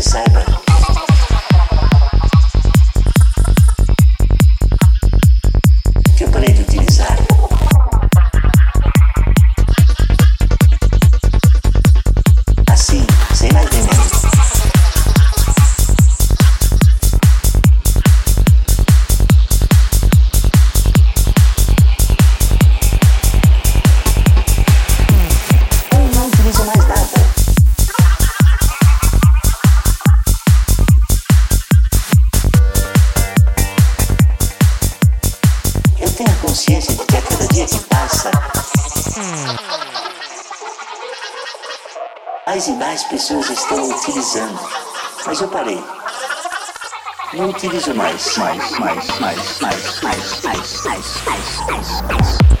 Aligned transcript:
December. 0.00 0.49
Mais 42.60 42.68
e 42.68 42.72
mais 42.72 43.04
pessoas 43.04 43.48
estão 43.48 43.88
utilizando. 43.88 44.60
Mas 45.24 45.40
eu 45.40 45.48
parei. 45.48 45.82
Não 47.32 47.48
utilizo 47.48 47.94
mais. 47.94 48.36
Mais, 48.36 48.70
mais, 48.78 49.18
mais, 49.18 49.60
mais, 49.60 50.00
mais, 50.02 50.42
mais, 50.42 50.42
mais, 50.42 50.84
mais, 50.84 51.60
mais, 51.66 52.02
mais. 52.02 52.59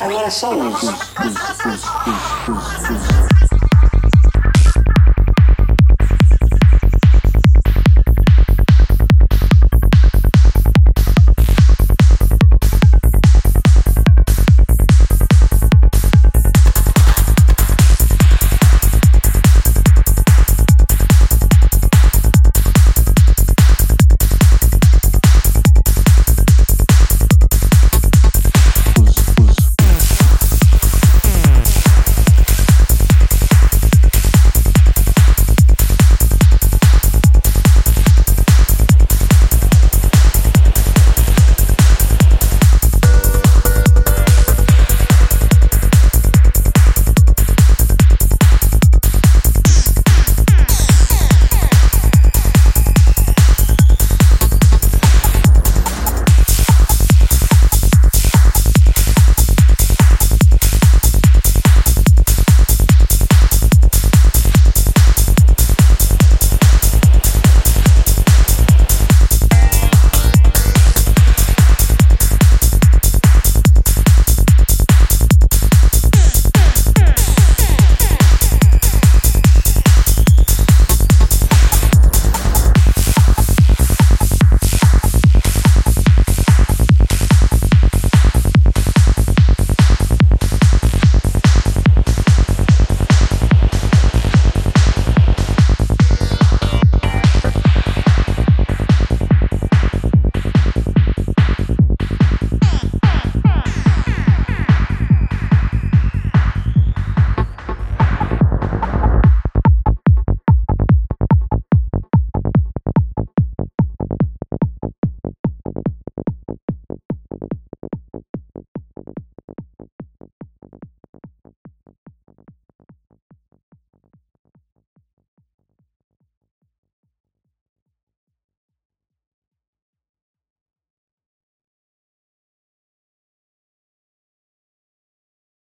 I 0.00 0.12
want 0.12 0.26
a 0.26 0.30
soul. 0.30 0.74